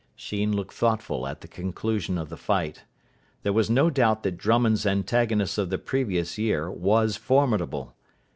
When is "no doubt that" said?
3.69-4.35